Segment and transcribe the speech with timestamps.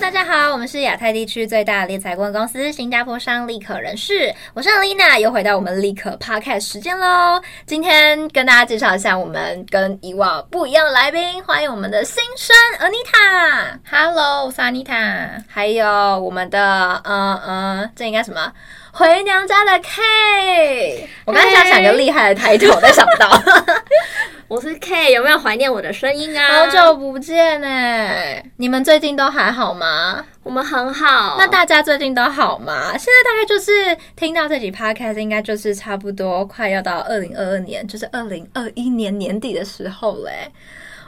[0.00, 7.40] 大家好，我们是亚太地区最大的猎才顾问公司新加坡商立可人士，我是 Alina，又回到我们立可 Podcast 时间喽。
[7.66, 15.86] 今天跟大家介绍一下我们跟以往不一样的来宾，欢迎我们的新生 Anita，Hello，我是 Anita，还有
[16.20, 18.52] 我们的嗯嗯，这应该什么？
[18.94, 23.42] 回娘家的 K，我刚才想想个厉害的抬头，但想不到。
[24.46, 26.46] 我是 K，有没有怀念我的声音啊？
[26.52, 28.44] 好久不见哎！
[28.58, 30.22] 你们最近都还好吗？
[30.42, 31.36] 我们很好。
[31.38, 32.90] 那大家最近都好吗？
[32.98, 40.52] 现在大概就是听到这集 Podcast，应该就是差不多快要到二零二二年，就是二零二一年年底的时候嘞。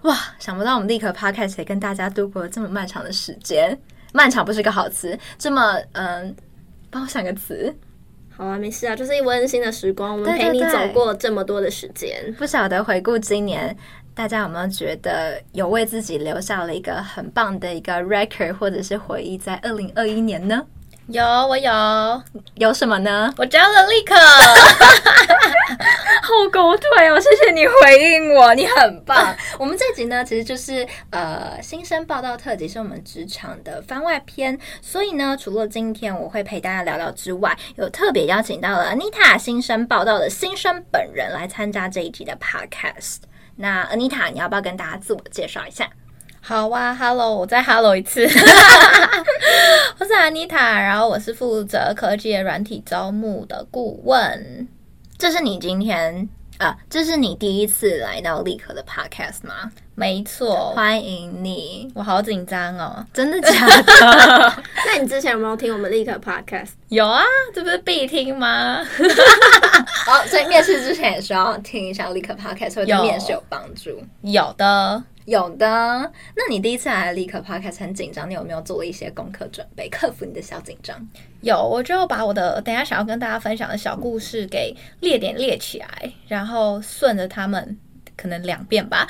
[0.04, 3.78] 哇，想不到我们立刻 Podcast 也跟大家度过了这么漫长的时间。
[4.14, 6.34] 漫长不是个好词，这么嗯。
[6.94, 7.74] 帮我想个词，
[8.36, 12.32] 好啊，没事啊，就是一温馨的时光，我们陪你走过这么多的时间。
[12.38, 13.76] 不晓得回顾今年，
[14.14, 20.64] 大家有没有觉得有为自己留下了一个很棒的一个 record 或者是回忆，在二零二一年呢？
[21.08, 22.22] 有，我有，
[22.54, 23.32] 有什么呢？
[23.36, 24.14] 我交了立刻，
[26.22, 27.20] 好狗腿哦！
[27.20, 29.36] 谢谢你回应我，你很棒。
[29.58, 34.58] 我们这集呢，其实就是呃新生报道特辑，是我们职场的番外篇。
[34.80, 43.18] 所以呢，除了今天我会陪大家聊聊之外，有特别邀请到了 Anita 新生报道的新生本人来参加这一集的 Podcast。
[43.56, 45.86] 那 Anita，你要不要跟大家自我介绍一下？
[46.46, 48.22] 好哇，Hello，我再 Hello 一次，
[49.98, 54.68] 我是 Anita，然后我是负责科技的软体招募的顾问。
[55.16, 56.28] 这是你今天
[56.58, 59.72] 啊，这是你第一次来到立刻的 Podcast 吗？
[59.94, 64.62] 没错，欢迎你，我好紧张哦，真的假的？
[64.86, 66.72] 那你之前有没有听我们立刻 Podcast？
[66.90, 67.22] 有啊，
[67.54, 68.84] 这不是必听吗？
[70.04, 73.98] 好， 所以面试之前也需要听一下立刻 Podcast，会对面试有帮助。
[74.20, 75.02] 有的。
[75.24, 80.96] 有的，那你第一次来立刻 Podcast 很紧张，你有没有做一些功课准备，克服你的小紧张？
[81.40, 87.78] 有，我就把我的等下想要跟大家分享的小故事给列点列起来，然后顺着他们。
[88.16, 89.04] 可能两遍吧，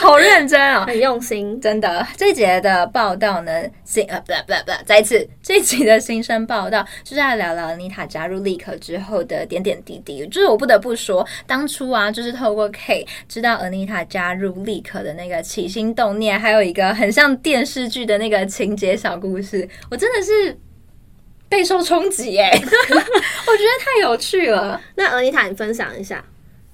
[0.02, 2.06] 好认真哦，很用心，真的。
[2.16, 10.26] 这一节的报道呢，新呃不不不，再一次，这一集的新生报道就是要聊聊 Anita 加入立可之后的点点滴滴。
[10.28, 20.58] 就是我不得不说，当初啊，就是透过 K 知道 Anita 加入立可的那个起心动念，还有一个很像电视剧的那个情节小故事，我真的是
[21.50, 24.80] 备受冲击哎， 我觉得太有趣了。
[24.94, 26.24] 那 Anita，你分享一下。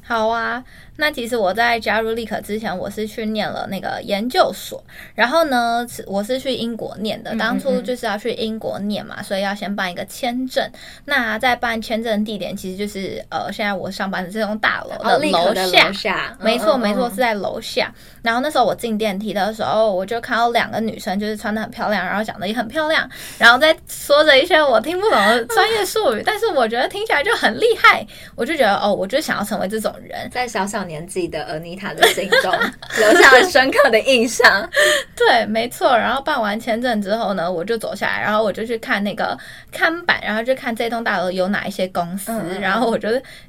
[0.00, 0.62] 好啊。
[0.96, 4.82] 那其实我在加入立可之前，我是去念了那个研究所，
[5.14, 7.36] 然后呢，我是去英国念的。
[7.36, 10.66] 当初就是要去英国念嘛，所以要先办一个签证。
[11.04, 17.92] 那在办签证地点，其实就是呃，现在我上班的这栋大楼的楼下，楼下，没错没错，是在楼下。
[18.22, 23.06] 然后那时候我进电梯的时候，我就看到两个女生，就是穿的很漂亮，然后长得也很漂亮，
[23.36, 30.85] 然后在说着一些我听不懂的专业术语，但是我觉得听起来就很厉害，我就觉得哦，我就想要成为这种人，在小小。
[30.86, 32.52] 年纪的 Anita 的心中
[32.98, 34.46] 留下了深刻的印象。
[35.16, 35.96] 对，没错。
[35.96, 39.36] 然后办完签证之后呢，我就走下来，然后我就去看那个
[39.72, 43.08] 看板，然后就看这栋大楼有哪一些公司，嗯、然后我就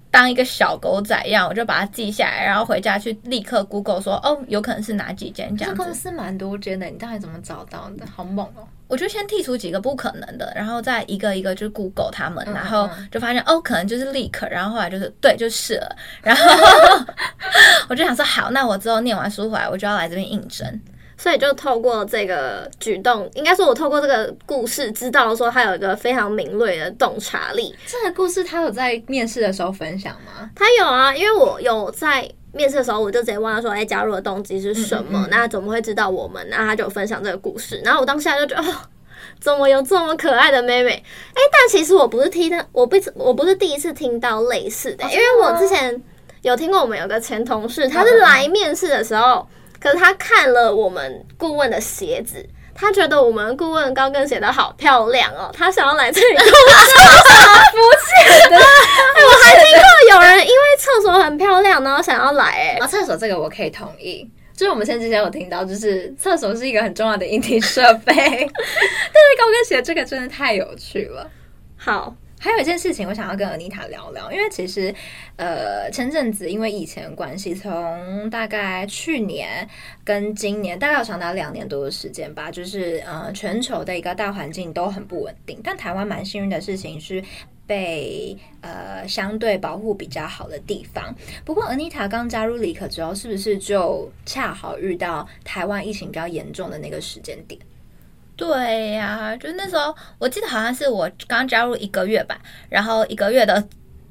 [0.09, 5.77] 当一个小狗仔一样，我就把它记下来，然后回家去立刻 Google 说，哦，有可能是哪几间这样子。
[5.77, 8.05] 这公司蛮多间的，你到底怎么找到的？
[8.15, 8.67] 好猛哦！
[8.87, 16.43] 我就先剔除几个不可能的，然后再一个一个就 Google 他们，然后就发现哦，可能就是立可，然后后来就是对，就是了，然后
[17.89, 20.65] 我就想说好，那我之后念完书回来，我就要来这边应征，
[21.17, 27.75] 所以就透过这个举动，应该说我透过这个故事，知道说他有一个非常敏锐的洞察力。
[27.85, 30.49] 这个故事他有在面试的时候分享吗？
[30.55, 32.29] 他有啊，因为我有在。
[32.53, 35.19] 面试的时候，我就直接问他说：“哎、欸，加入的动机是什么？
[35.19, 37.79] 嗯嗯嗯，那怎么会知道我们？”那他就分享这个故事。
[37.85, 38.75] 然后我当下就觉得，哦，
[39.39, 40.89] 怎么有这么可爱的妹妹？
[40.89, 46.01] 哎、欸，但其实我不是听的，我不，我不是第一次听到类似的，因为我之前
[46.41, 49.47] 有听过我们有个前同事，他是来面试的时候，
[49.87, 52.45] 可是他看了我们顾问的鞋子。
[52.79, 56.51] 他觉得我们顾问高跟鞋的好漂亮哦，他想要来这里工作。
[57.73, 57.79] 不
[58.37, 58.55] 是的，
[59.25, 62.45] 我还听过有人因为厕所很漂亮，然后想要来。
[62.45, 64.29] 哎，啊，厕所这个我可以同意。
[64.55, 68.47] 就是我们现在之前有听到，就是厕所是一个很重要的硬体设备， 但是
[69.39, 71.27] 高跟鞋这个真的太有趣了。
[71.77, 72.13] 好。
[72.47, 74.95] 还有一件事情，我想要跟 Anita 聊聊，因为其实，
[75.35, 79.67] 呃，前阵子因为疫情关系，从大概去年
[80.05, 85.59] 跟今年，大概有长达两年多的时间吧，就是呃，全球的一个大环境都很不稳定。
[85.61, 87.21] 但台湾蛮幸运的事情是，
[87.65, 91.13] 被呃相对保护比较好的地方。
[91.43, 97.59] 不过，Anita 刚加入立可之后，是不是就恰好遇到台湾疫情比较严重的那个时间点？
[98.37, 102.37] 对呀、啊，就那时候，我记得好像是我刚加入一个月吧，
[102.69, 103.61] 然后一个月的。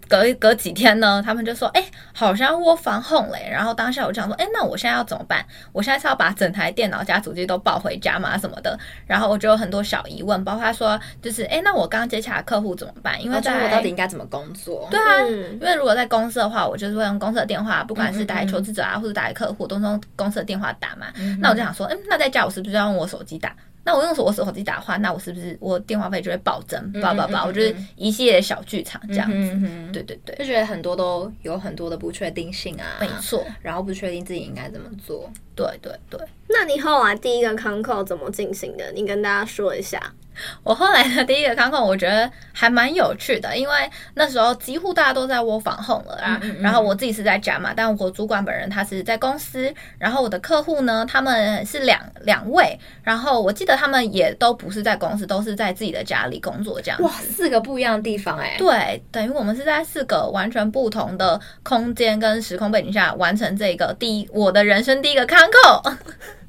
[0.09, 5.45] 隔隔几天呢，他们就说：“哎、欸，好像 work from home 嘞。”然后当下我就想说：“哎、欸，那我现在要怎么办？
[5.73, 8.39] 我现在是要把整台电脑加主机都抱回家吗？
[8.39, 13.21] 什么的？”然后我就有很多小疑问，包括他说：“就是哎、欸，那我刚接洽的客户怎么办？
[13.21, 14.87] 因为在、哦、我到底应该怎么工作？
[14.93, 21.09] 对啊，嗯、因为如果在公司的话，我就是会用公司的电话，不管是打给求职者啊，或者打给客户，都是用公司的电话打嘛。
[21.41, 23.53] 那我就想说：“嗯，那在家我是不是要用我手机打？”
[23.87, 26.93] 那我用我手机打的话，那我是不是我电话费就会暴增？
[27.01, 29.37] 叭叭叭，我就是一系列小剧场这样子。
[29.37, 32.99] 嗯、哼对对对，就觉得很多都有很多的不确定性啊。
[33.01, 35.31] 没错，然后不确定自己应该怎么做。
[35.55, 36.21] 对对对。
[36.49, 38.91] 那你后来第一个 c o n c o 怎么进行的？
[38.93, 40.13] 你跟大家说一下。
[40.63, 43.75] 我后来的第一个康控，我觉得还蛮有趣的，因为
[44.15, 46.39] 那时候几乎大家都在 work from home 了啊。
[46.43, 49.73] 嗯嗯嗯，然后我自己是在家嘛，但我主管本人他是在公司。
[49.99, 52.79] 然后我的客户呢，他们是两两位。
[53.03, 57.05] 然后我记得他们也都不是在公司，都是在自己的家里工作这样子。
[57.05, 58.59] 哇，四个不一样的地方哎、欸。
[58.59, 65.83] 对，等于我们是在四个完全不同的空间跟时空背景下完成这个第一我的人生第一个 康扣。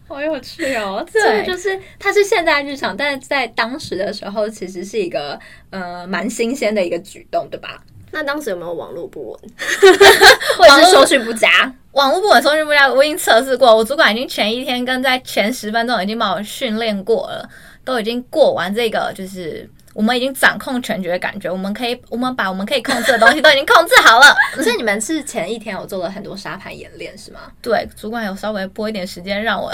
[0.07, 1.05] 好有趣哦！
[1.11, 5.37] 这，就是它是现在日常，但是在当时的时候，其实是一个
[5.69, 7.81] 呃蛮新鲜的一个举动，对吧？
[8.11, 9.39] 那当时有没有网络不稳，
[10.57, 11.49] 或者是收讯不佳？
[11.91, 17.47] 网络不稳，收讯不佳，我已经测试过，我主管已经前一天跟在前十分钟已经帮我训练过了，
[17.83, 24.33] 都已经过完这个，就是我们已经掌控全局的感觉，我们可以，我们把我们可以控制的东西都已经控制好了。
[24.63, 27.41] 所以你们是前一天有做了很多沙盘演练，是吗？
[27.61, 29.69] 对，主管有稍微拨一点时间让我。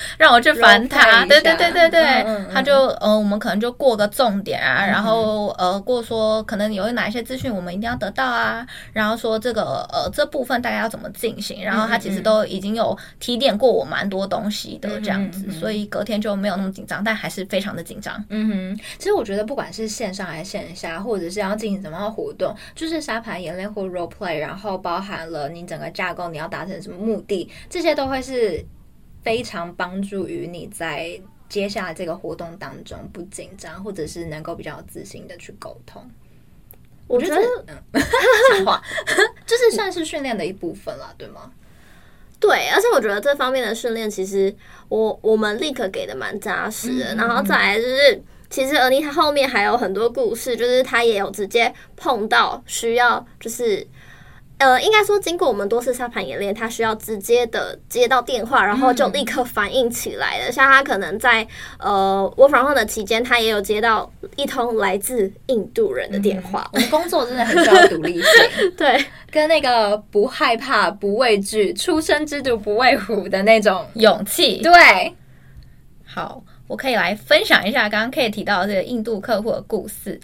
[0.18, 2.54] 让我去烦他，对对对对对，嗯嗯嗯。
[2.54, 18.22] 他就呃，我们可能就过个重点啊，然后呃，过说可能有哪一些资讯我们一定要得到啊，然后说这个呃这部分大概要怎么进行，然后他其实都已经有提点过我蛮多东西的这样子，所以隔天就没有那么紧张，但还是非常的紧张。
[18.28, 28.64] 嗯哼，其实我觉得不管是线上还是线下，或者是要进行什么样的活动，就是沙盘演练或 role play，然后包含了你整个架构你要达成什么目的，这些都会是。
[29.22, 36.08] 非常帮助于你在接下来这个活动当中不紧张，或者是能够比较自信的去沟通。
[37.06, 37.36] 我觉得，
[38.50, 38.82] 讲话
[39.46, 41.52] 就是算是训练的一部分了，对吗？
[42.38, 44.54] 对，而且我觉得这方面的训练，其实
[44.88, 47.14] 我我们立刻给的蛮扎实的。
[47.14, 53.86] 嗯、然后再来就是，其实 Anita 后面还有很多故事，就是他也有直接碰到需要，就是。
[54.58, 60.48] 呃，应该说，经过我们多次沙盘演练，他需要直接的接到电话，然后就立刻反应起来的。
[60.48, 61.46] 嗯、像他可能在
[61.78, 66.68] 呃我访问的期间，他也有接到一通来自印度人的电话。
[66.72, 68.30] 嗯、我们工作真的很需要独立性，
[68.76, 74.58] 对，跟那个不害怕、不畏惧、初生之犊不畏虎的那种勇气。
[74.58, 75.14] 对，
[76.04, 80.18] 好，我可以来分享一下刚刚可以提到的这个印度客户的故事。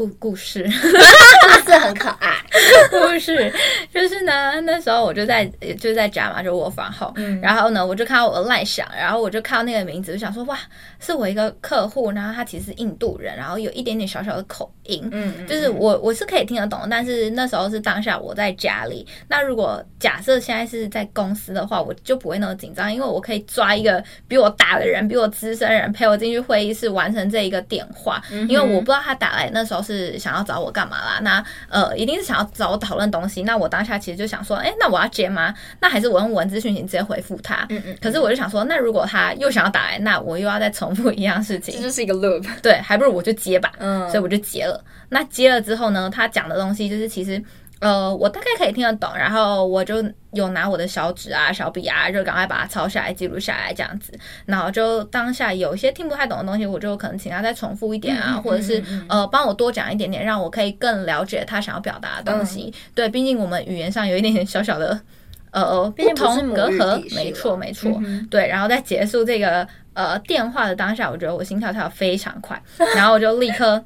[0.00, 2.30] 故故事， 故事很可爱。
[2.90, 3.52] 故事
[3.92, 5.44] 就是呢，那时候我就在
[5.78, 10.58] 就在家嘛，就我房后，嗯、然后呢，我就看到我的赖想，然后我就看到那个名字，就想说哇，
[11.00, 19.06] 是我一个客户，然后他其实是印度人，然后有一点点小小的口音，嗯，嗯，就是我我是可以听得懂，但是那时候是当下我在家里。
[19.28, 29.80] 那如果假设现在是在公司的话，我就不会那么紧张，因为我可以抓一个比我大的人，比我资深人陪我进去会议室完成这一个电话，嗯、因为我不知道他打来那时候。
[29.89, 31.18] 是想要找我干嘛啦？
[31.22, 33.42] 那呃，一定是想要找我讨论东西。
[33.42, 35.54] 那我当下其实就想说，哎、欸，那我要接吗？
[35.80, 37.66] 那还是我用文字讯息直接回复他？
[37.70, 37.96] 嗯嗯。
[38.00, 42.46] 可是我就想说，那如果他又想要打来，那我又要再重复一样事情，这就是一个 loop。
[42.62, 43.72] 对，还不如我就接吧。
[43.78, 44.08] 嗯。
[44.08, 44.82] 所以我就接了。
[45.08, 47.42] 那接了之后呢，他讲的东西就是其实。
[47.80, 54.12] 呃，我大概可以听得懂，然后我就有拿我的小纸啊、小笔啊，就赶快把它抄下来、记录下来这样子。
[54.44, 62.64] 然后就当下有些听不太懂的东西，我就可能请他再重复一点啊，嗯、或者是呃帮我多讲一点点，让我可以更了解他想要表达的东西。
[62.64, 65.00] 嗯、对，毕竟我们语言上有一点点小小的
[65.50, 67.90] 呃不同隔阂，没错没错。
[68.04, 72.62] 嗯、对，然后在结束这个呃电话的当下，我觉得我心跳跳非常快，
[72.94, 73.82] 然后我就立刻。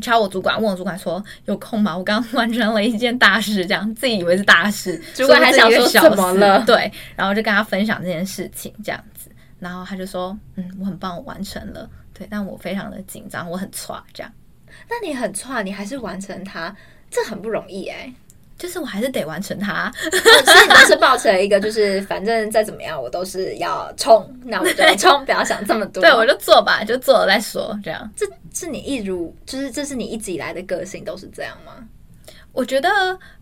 [0.00, 1.96] 敲我主管，问我主管说有空吗？
[1.96, 6.62] 我刚完成了一件大事，这样自己以为是大事， 主管还想说什么了？
[6.64, 14.32] 对，然后就跟他分享这件事情，这样子，然后他就说，嗯，我很棒，我完成了，对，但我非常的紧张，我很差，这样。
[14.88, 16.74] 那你很差，你还是完成它，
[17.10, 18.14] 这很不容易哎、欸。
[18.58, 19.92] 就是我还是得完成它。
[20.10, 26.00] 所以你都是抱持了一个，就是反正再怎么样，我都是要冲， 那我就冲，不要想这么多。
[26.00, 27.78] 对，我就做吧，就做了再说。
[27.82, 31.72] 这样，这是你一如，就是这是你一直以来的个性都是这样吗？
[32.54, 32.88] 我觉得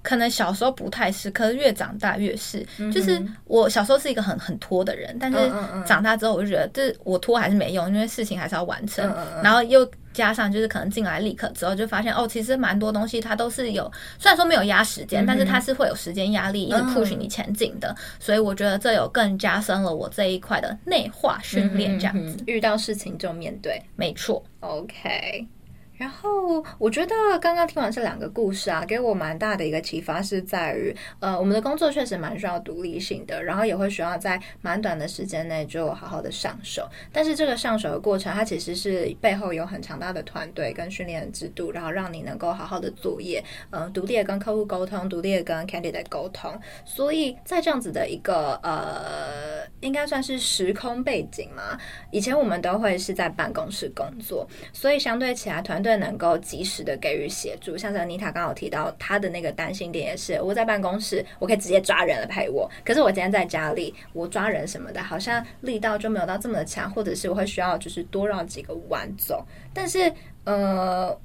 [0.03, 2.67] 可能小时候不太是，可是越长大越是。
[2.79, 5.39] 嗯、就是我小时候是一个很很拖的人，但是
[5.87, 9.15] 长大之后我就觉得，这我拖还是没用，因为事情还是要完成。
[9.43, 17.89] 然后又加上就是可能进来立刻之后，就发现哦，其实蛮多东西它都是有，虽然说没有压时间，嗯、但是它是会有时间压力，一直 push 你前进的。
[17.91, 22.43] 嗯、所以我觉得这有更加深了我这一块的内化训练，这样子。
[22.47, 24.43] 遇到事情就面对，没错。
[24.61, 25.47] OK。
[25.97, 36.89] 然后我觉得刚刚听完这两个故事啊，给我蛮大的一个启发是在于，呃，我们的工作确实蛮需要独立性的，然后也会需要在蛮短的时间内就好好的上手。
[37.13, 46.59] 但是这个上手的过程，它其实是背后有很强大的团队跟训练制度，然后让你能够好好的作业，呃，独立的跟客户沟通，独立的跟 candidate 沟通。
[46.85, 51.79] 所以在这样子的一个呃，应该算是时空背景嘛，
[52.11, 55.92] 以前我们都会是在办公室工作，所以相对起来团队。
[55.97, 69.47] 能够及时的给予协助，像是妮塔刚刚有提到她的那个担心点也是，我在办公室我可以直接抓人来陪我，可是我今天在家里，我抓人什么的，好像力道就没有到这么的强，或者是我会需要就是多绕几个弯走。
[69.73, 70.13] 但是
[70.45, 71.19] 呃，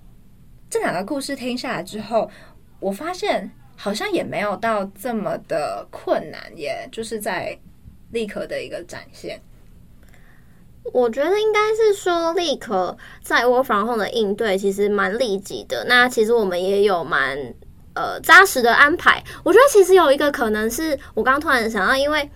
[0.70, 2.30] 这两个故事听下来之后，
[2.80, 7.58] 我发现好像也没有到这么的困难耶，也就是在
[8.12, 9.40] 立可的一个展现。
[10.94, 15.86] 我觉得应该是说，立刻在 work from home 的应对其实蛮立即的。
[15.88, 17.38] 那其实我们也有蛮
[17.94, 19.24] 呃扎实的安排。
[19.44, 22.30] 我觉得其实有一个可能是我刚刚突然想到，因为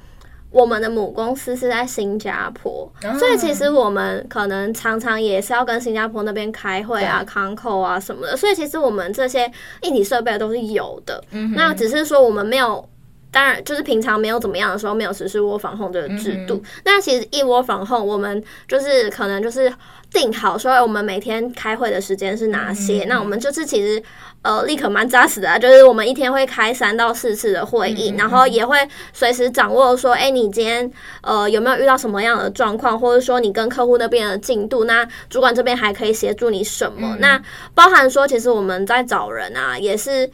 [0.51, 8.36] 我们的母公司是在新加坡，嗯、所以其实我们可能常常也是要跟新加坡那边开会啊、康扣啊什么的。
[8.36, 11.24] 所以其实我们这些硬体设备都是有的。
[11.31, 12.88] 嗯、那只是说我们没有。
[13.31, 16.61] 当然，就是平常没有怎么样的时候，没有实施 from home 这个制度。
[16.83, 19.71] 那、其实一 work from home，我们就是可能就是
[20.11, 23.05] 定好说，我们每天开会的时间是哪些。
[23.07, 24.03] 那我们就是其实
[24.41, 28.77] 呃，立刻蛮扎实的啊，就是我们一天会开三到四次的会议，然后也会
[29.13, 37.15] 随时掌握说，哎、欸，你今天呃有没有遇到什么样的状况，或者说你跟客户那边的进度，那主管这边还可以协助你什么？
[37.21, 37.41] 那
[37.73, 40.29] 包含说，其实我们在找人啊，也是。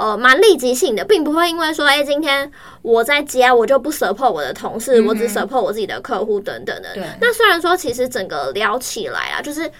[0.00, 6.96] 呃，蛮立即性的，并不会因为说，哎、欸，今天我在家，我就不 support 我的同事，嗯、我只 support 我自己的客户等等的。
[7.20, 9.70] 那虽然说，其实整个聊起来啊，就是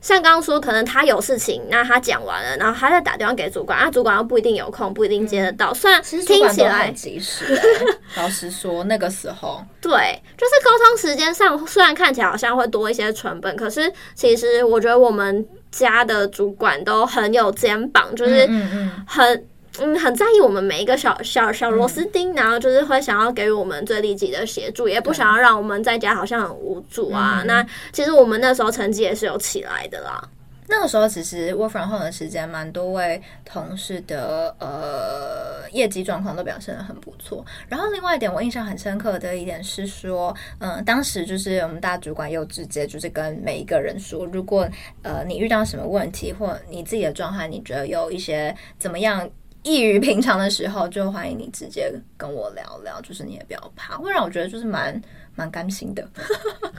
[0.00, 5.74] 像刚刚说，可能他有事情，那他讲完了，然后他再打电话给主管，啊，主管又不一定有空，不一定接得到。
[5.74, 7.44] 虽然听起来及时，
[8.16, 18.46] 老实说，那个时候，对，就是沟通时间上，虽然看起来好像会多一些成本，可是其实我觉得我们家的主管都很有肩膀，就是
[19.06, 19.34] 很。
[19.34, 27.40] 嗯，很在意我们每一个小小小螺丝钉，嗯、然后就是会想要给予我们最立即的协助，也不想要让我们在家好像很无助啊。
[27.40, 30.22] 嗯、那其实我们那时候成绩也是有起来的啦。
[30.66, 37.44] 那个时候其实 work from home 的时间，蛮多位同事的呃业绩状况都表现的很不错。
[37.68, 44.66] 然后另外一点我印象很深刻的一点是说，嗯、呃，当时就是我们大主管又直接就是跟每一个人说，如果
[45.02, 49.28] 呃你遇到什么问题，或你自己的状态，你觉得有一些怎么样？
[49.64, 55.02] 异于平常的时候，就欢迎你直接跟我聊聊，就是你也不要怕，会让我觉得就是蛮
[55.34, 56.08] 蛮甘心的。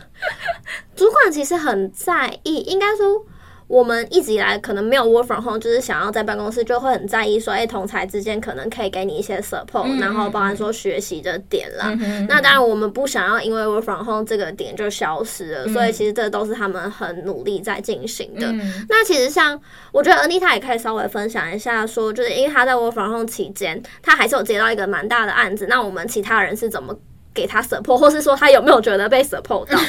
[0.96, 3.26] 主管其实很在意，应该说。
[3.68, 11.96] 我们一直以来可能没有 work from home，就是想要在办公室，就会很在意说，哎，同才之间可能可以给你一些 support，嗯、然后包含说学习的点啦。
[12.00, 18.48] 嗯、那当然，我们不想要因为 work from home 这个点就消失了，嗯、所以其实这都是他们很努力在进行的。
[18.52, 19.60] 嗯、那其实像
[19.92, 26.96] 我觉得 Anita 也可以稍微分享一下说，说就是因为他在 work from home 期间，他还是有接到一个蛮大的案子，那我们其他人是怎么
[27.34, 29.80] 给他 support，或是说他有没有觉得被 support 到？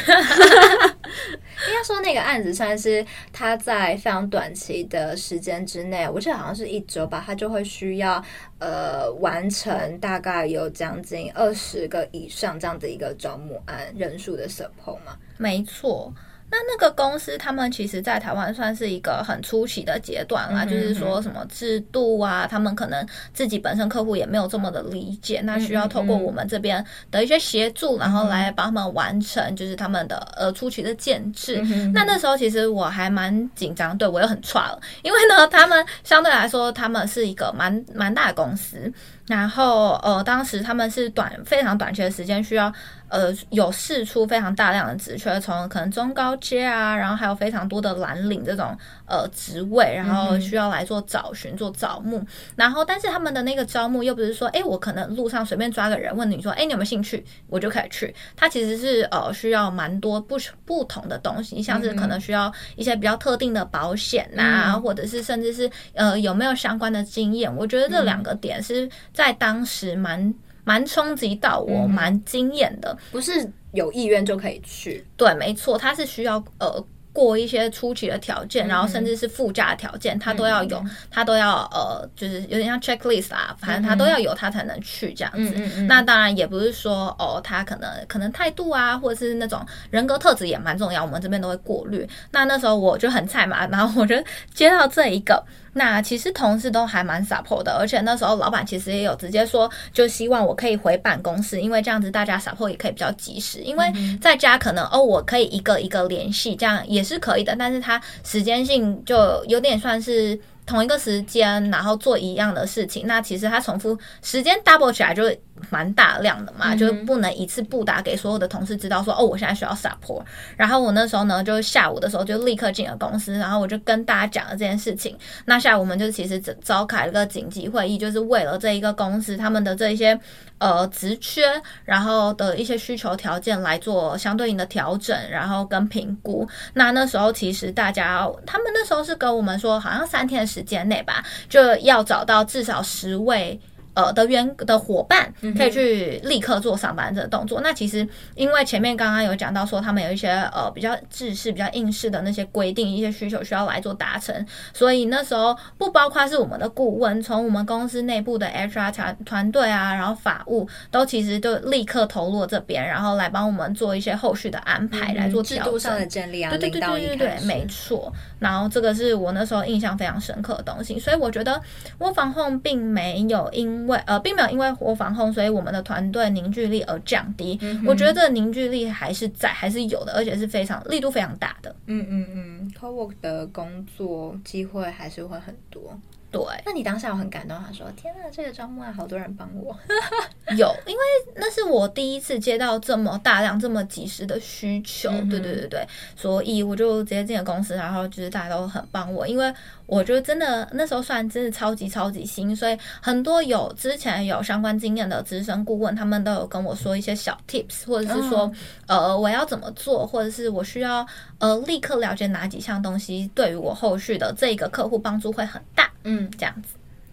[1.68, 8.22] 应该说那个案子算是他在非常短期的时间之内，我记得好像是一周吧，他就会需要
[8.58, 15.16] 呃完成大概有将近二十个以上这样的一个招募案人数的 support 嘛。
[15.38, 16.12] 没错。
[16.48, 31.58] 那那个公司，他们其实，在台湾算是一个很初期的阶段啦，嗯、哼就是说什么制度啊，他们可能自己本身客户也没有这么的理解，那需要透过我们这边的一些协助，然后来帮他们完成，就是他们的呃初期的建制。
[31.62, 38.92] 嗯、哼那那时候其实我还蛮紧张，对我又很挫了，因为呢，他们相对来说，他们是一个蛮蛮大的公司。
[39.26, 42.72] 然后，呃，当时他们是短非常短期的时间，需要
[43.08, 52.24] 呃有试出非常大量的职缺，从可能中高高阶啊，然后还有非常多的蓝领这种呃职位，然后需要来做找寻、做招募。
[52.56, 58.12] 然后，但是他们的那个招募又不是说，哎，我可能路上随便抓个人问你说，哎，你有没有兴趣，我就可以去。
[58.36, 67.54] 他其实是呃需要蛮多不不同的东西，像是可能需要一些比较特定的保险啊，嗯、或者是甚至是呃有没有相关的经验。
[67.54, 70.32] 我觉得这两个点是在当时蛮。
[70.68, 75.06] 蛮冲击到我，蛮惊艳的，不是有意愿就可以去。
[75.16, 76.84] 对，没错，它是需要呃。
[77.16, 85.82] 过一些初期的条件，然后甚至是附加条件，他都要有，他都要呃，就是有点像 checklist 啊，反正他都要有，他才能去这样子。
[85.84, 92.06] 那当然也不是说哦，他可能可能态度啊，或者是那种人格特质也蛮重要，我们这边都会过滤。
[92.32, 94.14] 那那时候我就很菜嘛，然后我就
[94.52, 95.42] 接到这一个，
[95.76, 103.90] 那其实同事都还蛮 support 的，而且那时候老板其实也有直接说，就希望我可以回办公室，因为这样子大家 support 也可以比较及时，因为
[104.20, 107.06] 在家可能哦，我可以一个一个联系，这样也。
[107.06, 110.36] 是可以的，但是他时间性就有点算是
[110.66, 113.06] 同一个时间，然后做一样的事情。
[113.06, 115.22] 那其实它重复时间 double 起来就
[115.70, 120.22] 蛮大量的嘛，就不能一次不打给所有的同事知道说哦，我现在需要 support。
[120.56, 125.16] 然后我那时候呢，就下午的时候就立刻进了公司，然后我就跟大家讲了这件事情。
[125.46, 130.18] 那下午我们就其实召开了个紧急会议，就是为了这一个公司他们的这一些
[130.58, 131.42] 呃职缺，
[131.84, 136.46] 然后的一些需求条件来做相对应的调整，然后跟评估。
[136.74, 143.60] 那那时候其实大家他们那时候是跟我们说，好像三天的时间内吧，就要找到至少十位。
[143.96, 147.62] 呃，的员的伙伴可以去立刻做上班这个动作。
[147.62, 166.50] 那其实因为前面刚刚有讲到说，他们有一些呃比较制式、比较硬式的那些规定、一些需求需要来做达成，所以那时候不包括是我们的顾问，从我们公司内部的 HR 团团队啊，然后法务都其实都立刻投入这边，然后来帮我们做一些后续的安排，来做制度上的建立啊。
[166.50, 168.12] 对对对对对对，没错。
[168.38, 171.58] 然后这个是我那时候印象非常深刻的东西，所以我觉得
[171.98, 177.56] Work from home 并没有因因为呃，并没有因为我防控，所以我们的团队凝聚力而降低。
[177.62, 181.72] 嗯、我觉得这凝聚力还是在，还是有的，而且是非常力度非常大的。
[181.86, 185.96] 嗯嗯嗯，Cowork 的工作机会还是会很多。
[186.28, 189.74] 对，那你当下我很感动，他说：“天呐，这个招募啊，好多人帮我。
[190.58, 191.02] ”有，因为
[191.36, 195.08] 那是我第一次接到这么大量、这么及时的需求。
[195.08, 199.50] 嗯、对对对对，所以我就直接进了公司，然后就是大家都很帮我，因为
[199.86, 208.50] 我觉得真的那时候算真的超级超级新，所以很多有之前有相关经验的资深顾问，他们都有跟我说一些小 tips，或者是说、
[208.86, 211.06] 嗯、呃我要怎么做，或者是我需要
[211.38, 215.90] 呃立刻了解哪几项东西，对于我后续的这个客户帮助会很大。
[216.02, 216.70] 嗯，这样子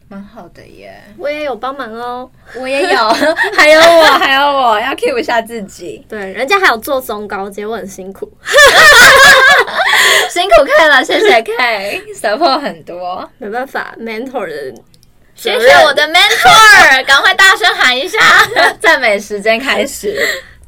[0.07, 1.01] 蛮好的耶。
[1.17, 3.09] 我也有帮忙哦，我也有，
[3.57, 6.05] 还有我，还有我要 keep 一下自己。
[6.07, 8.31] 对，人家还有做中高阶，我很辛苦，
[10.29, 14.73] 辛苦 K 了，谢谢 K，support 很多，没办法，mentor 的，
[15.35, 18.19] 谢谢我的 mentor， 赶快大声喊一下，
[18.79, 20.19] 赞美时间开始。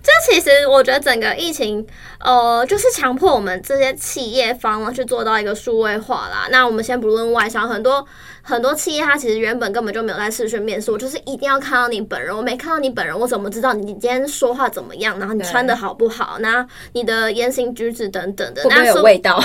[0.03, 1.83] 这其实我觉得整个疫情，
[2.19, 6.47] 呃，就是强迫我们这些企业方去做到一个数位化啦。
[6.51, 8.05] 那我们先不论外商，很多
[8.47, 12.35] 很多企业它其实原本根本就没有在视讯面试，我就是一定要看到你本人。
[12.35, 15.17] 我没看到你本人，我怎么知道你今天说话怎么样？
[15.17, 16.37] 然后你穿的好不好？
[16.39, 19.43] 那对你的言行举止等等的，会不会有味道？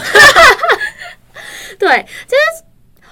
[1.79, 2.65] 对，其实。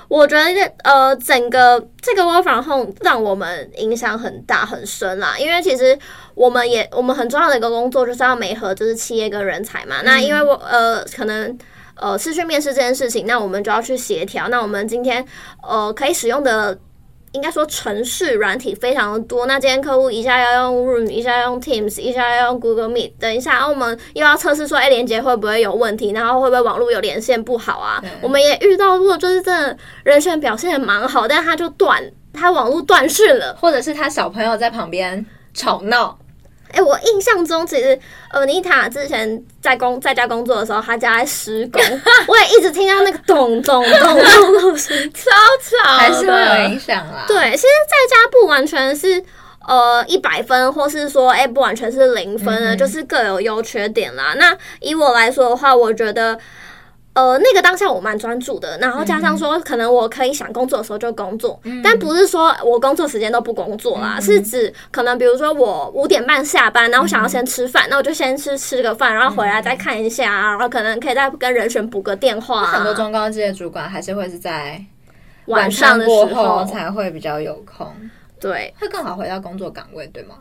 [0.09, 5.99] 我觉得呃，整个这个 work from home 让我们影响很大很深啦，因为其实
[6.35, 9.97] 我们也我们很重要的一个工作就是要媒合，就是企业跟人才嘛。
[10.01, 11.55] 嗯、那因为我呃，可能
[12.01, 14.49] 呃，视讯面试这件事情，那我们就要去协调。
[14.49, 15.25] 那我们今天
[15.63, 16.79] 呃，可以使用的。
[17.33, 19.45] 应该说，城市软体非常的多。
[19.45, 23.13] 那今天客户一下要用 Room，一下要用 Teams，一下要用 Google Meet。
[23.21, 26.11] 等一下，然后我们又要测试说，哎，连接会不会有问题？
[26.13, 28.03] 然后会不会网络有连线不好啊？
[28.23, 36.19] 我们也遇到过，就是真的人选表现蛮好，但他就断，他网络断讯了，或者是他小朋友在旁边吵闹。
[36.73, 37.99] 哎、欸，我印象中，其实
[38.31, 41.83] 呃，妮塔之前在工在家工作的时候，她家在施工，
[42.29, 45.31] 我也一直听到那个咚咚咚咚咚声，超
[45.85, 47.25] 吵，还是会有影响啦。
[47.27, 49.23] 对，其实在家不完全是
[49.67, 54.35] 呃一百分，或是说哎、欸、不完全是零分的，嗯、就是各有优缺点啦。
[54.37, 56.39] 那以我来说的话，我觉得。
[57.19, 72.65] 呃，那个当下我蛮专注的，然后加上说，可能我可以想工作的时候就工作，嗯、但不是说我工作时间都不工作啦，嗯、是指可能比如说我五点半下班，然后我想要先吃饭，那、嗯、我就先去吃个饭，然后回来再看一下，然后可能可以再跟人选补个电话。
[72.67, 74.81] 很多中高阶主管还是会是在
[75.47, 77.93] 晚上的时候才会比较有空，
[78.39, 80.37] 对，会更好回到工作岗位，对吗？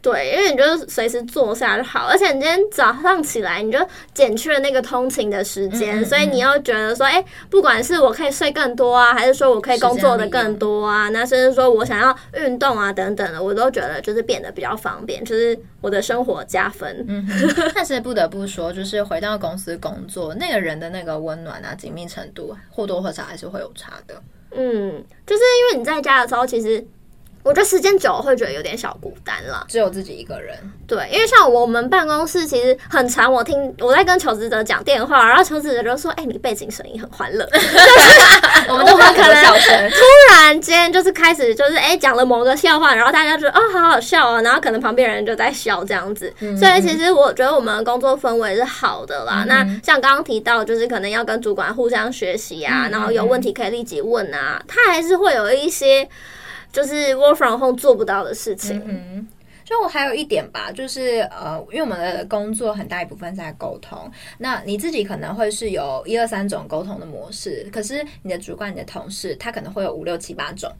[0.00, 3.78] 对，因为你就随时坐下就好，而且你今天早上起来你就
[4.14, 17.04] 减去了那个通勤的时间，嗯嗯嗯，所以你又觉得说，哎，不管是我可以睡更多啊，还是说我可以工作的更多啊，那甚至说我想要运动啊等等的，我都觉得就是变得比较方便，就是我的生活加分。
[17.08, 17.26] 嗯，
[17.74, 24.14] 但是不得不说，就是回到公司工作，那个人的那个温暖啊、紧密程度，或多或少还是会有差的。
[24.52, 26.86] 嗯，就是因为你在家的时候，其实。
[27.48, 30.54] 我觉得时间久了会觉得有点小孤单了，只有自己一个人。
[30.86, 37.48] 对，因为像我们办公室其实很长，我听我在跟求职者讲电话，然后求职者就说：“哎、欸，你背景声音很欢乐。
[38.68, 39.42] ”我们都可能
[39.88, 46.30] 突然间就是开始就是哎讲了某个笑话，然后大家就哦好好笑啊，然后可能旁边人就在笑这样子。
[46.40, 49.44] 嗯、所以其实我觉得我们的工作氛围是好的啦。
[49.44, 56.06] 嗯、那像刚刚提到，就是可能要跟主管互相学习啊，嗯、然后有问题可以立即问啊，他还是会有一些。
[56.72, 58.82] 就是 work from home 做不到的事情。
[58.86, 59.26] 嗯，
[59.64, 70.70] 就我还有一点吧，就是呃，因为我们的工作很大一部分是在沟通，那你自己可能会是有一二三种沟通的模式，可是你的主管、你的同事，他可能会有五六七八种。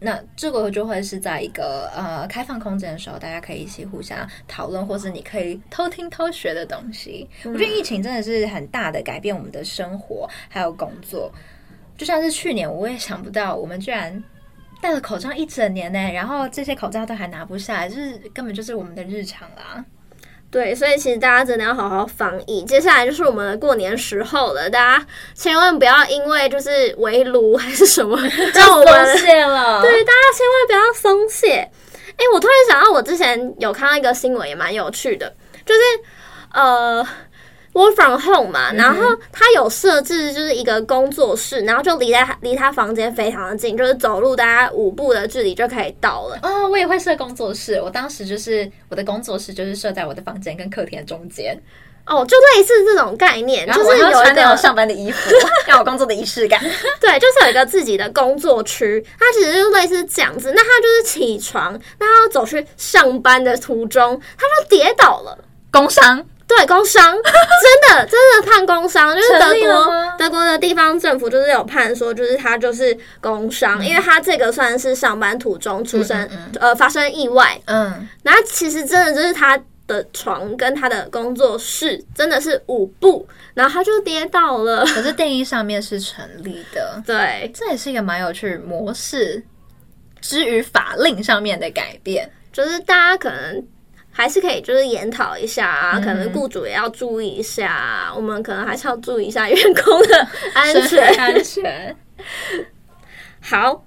[0.00, 7.26] 那这个就会是在一个呃开放空间的时候，大家可以一起互相讨论，或是你可以偷听偷学的东西。
[7.44, 7.52] 嗯。
[7.54, 11.32] 我觉得疫情真的是很大的改变我们的生活还有工作，
[11.96, 14.22] 就像是去年我也想不到，我们居然。
[14.82, 19.84] 戴了口罩一整年呢，然后这些口罩都还拿不下来，就是根本就是我们的日常啦。
[20.50, 22.62] 对，所以其实大家真的要好好防疫。
[22.64, 28.16] 接下来就是我们的过年时候了，大家千万不要因为就是围炉还是什么，
[28.54, 29.82] 让我们松懈了。
[29.82, 31.70] 对，大家千万不要松懈。
[32.16, 35.34] 哎，我突然想到，我之前有看到一个新闻，也蛮有趣的，
[35.64, 35.80] 就是
[36.52, 37.06] 呃。
[37.74, 46.38] Work from home 嘛，然后他有设置就是一个工作室，然后就离他离他房间非常的近，就是走路大概五步的距离就可以到了。
[46.42, 51.60] 哦，我也会设工作室，我当时就是我的工作室就是设在我的房间跟客厅中间。
[52.06, 55.34] 哦，就类似这种概念，就是有穿那种上班的衣服，
[55.66, 56.60] 让我工作的仪式感。
[57.00, 60.52] 对，就是有一个自己的工作区，它其实就类似这样子。
[60.54, 65.36] 那他就是起床，那他要走去上班的途中，他就跌倒了，
[65.72, 66.24] 工伤。
[66.46, 76.58] 对，工伤， 真的真的判工伤，就是德国德国的地方政府就是有判说，就是他就是工伤，嗯、因为他这个算是上班途中出生，嗯嗯嗯。
[76.60, 89.42] 呃发生意外，嗯，然后其实真的就是他的床跟他的工作室真的是五步，然后他就跌倒了，可是定义上面是成立的， 对，这也是一个蛮有趣模式，
[90.20, 93.66] 之于法令上面的改变，就是大家可能。
[94.16, 101.96] 还是可以，就是研讨一下啊，可能雇主也要注意一下我们可能还是要注意一下员工的安全安全。
[103.42, 103.84] 好，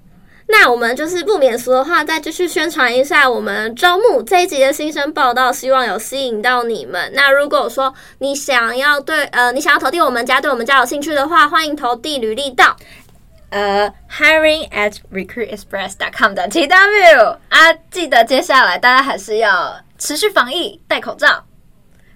[0.47, 7.09] 那我们就是不免俗的话，再继续宣传一下我们招募这一集的新生报道，希望有吸引到你们。
[7.13, 12.75] 那如果说你想要对呃，你想要投递我们家，对我们家有兴趣的话，欢迎投递履历到
[13.49, 19.79] 呃 hiring at recruitexpress.com 的 TW 啊，记得接下来大家还是要。
[19.97, 21.45] 持续防疫，戴口罩。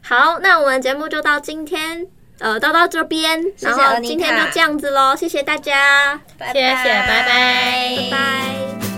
[0.03, 2.07] 好，那我们节目就到今天，
[2.39, 8.90] 呃，到到这边，然后今天就这样子喽，谢谢大家，谢谢，拜拜，拜拜。